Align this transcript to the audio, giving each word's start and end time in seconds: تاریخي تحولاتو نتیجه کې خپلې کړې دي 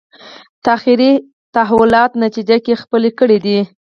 تاریخي 0.65 1.11
تحولاتو 1.55 2.19
نتیجه 2.23 2.57
کې 2.65 2.73
خپلې 2.81 3.09
کړې 3.19 3.37
دي 3.45 3.59